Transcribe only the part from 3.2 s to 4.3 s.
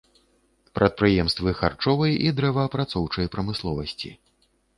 прамысловасці.